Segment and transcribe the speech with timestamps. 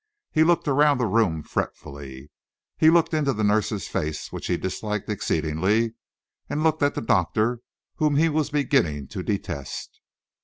[0.31, 2.31] He looked around the room fretfully.
[2.75, 5.93] He looked into the nurse's face, which he disliked exceedingly,
[6.49, 7.59] and he looked at the doctor,
[7.97, 10.01] whom he was beginning to detest.